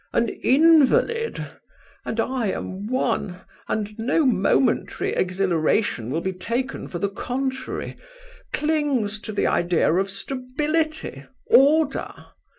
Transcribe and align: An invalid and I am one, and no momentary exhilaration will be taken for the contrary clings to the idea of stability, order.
An 0.13 0.29
invalid 0.29 1.45
and 2.05 2.19
I 2.19 2.47
am 2.47 2.87
one, 2.87 3.41
and 3.67 3.99
no 3.99 4.25
momentary 4.25 5.13
exhilaration 5.13 6.09
will 6.09 6.21
be 6.21 6.33
taken 6.33 6.87
for 6.87 6.97
the 6.97 7.07
contrary 7.07 7.97
clings 8.51 9.19
to 9.19 9.31
the 9.31 9.45
idea 9.45 9.93
of 9.93 10.09
stability, 10.09 11.25
order. 11.45 12.13